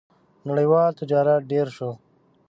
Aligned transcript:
•نړیوال 0.47 0.91
تجارت 0.99 1.41
ډېر 1.51 1.67
شو. 1.75 1.91